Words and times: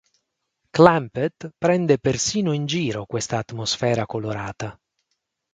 Clampett 0.71 1.51
prende 1.59 1.99
persino 1.99 2.53
in 2.53 2.65
giro 2.65 3.05
questa 3.05 3.37
atmosfera 3.37 4.07
colorata. 4.07 4.75